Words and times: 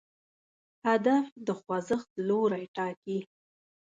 هدف 0.87 1.25
د 1.45 1.47
خوځښت 1.59 2.09
لوری 2.27 2.65
ټاکي. 2.75 3.19